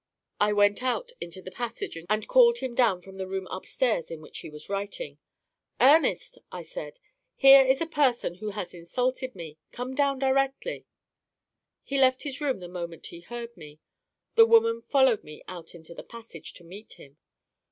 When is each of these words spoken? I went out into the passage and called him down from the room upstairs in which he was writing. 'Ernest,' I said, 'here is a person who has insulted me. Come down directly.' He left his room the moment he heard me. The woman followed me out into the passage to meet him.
I 0.39 0.51
went 0.51 0.81
out 0.81 1.11
into 1.21 1.43
the 1.43 1.51
passage 1.51 1.95
and 2.09 2.27
called 2.27 2.57
him 2.57 2.73
down 2.73 3.01
from 3.03 3.17
the 3.17 3.27
room 3.27 3.45
upstairs 3.51 4.09
in 4.09 4.19
which 4.19 4.39
he 4.39 4.49
was 4.49 4.67
writing. 4.67 5.19
'Ernest,' 5.79 6.39
I 6.51 6.63
said, 6.63 6.97
'here 7.35 7.61
is 7.63 7.81
a 7.81 7.85
person 7.85 8.33
who 8.41 8.49
has 8.49 8.73
insulted 8.73 9.35
me. 9.35 9.59
Come 9.71 9.93
down 9.93 10.17
directly.' 10.17 10.87
He 11.83 11.99
left 12.01 12.23
his 12.23 12.41
room 12.41 12.61
the 12.61 12.67
moment 12.67 13.05
he 13.05 13.19
heard 13.19 13.55
me. 13.55 13.79
The 14.33 14.47
woman 14.47 14.81
followed 14.81 15.23
me 15.23 15.43
out 15.47 15.75
into 15.75 15.93
the 15.93 16.01
passage 16.01 16.53
to 16.53 16.63
meet 16.63 16.93
him. 16.93 17.17